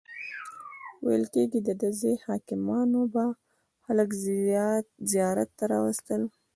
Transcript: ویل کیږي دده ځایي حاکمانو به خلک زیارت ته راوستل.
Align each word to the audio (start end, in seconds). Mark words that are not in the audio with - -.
ویل 1.05 1.23
کیږي 1.33 1.59
دده 1.67 1.89
ځایي 1.99 2.15
حاکمانو 2.25 3.01
به 3.13 3.25
خلک 3.85 4.09
زیارت 5.11 5.49
ته 5.57 5.63
راوستل. 5.73 6.21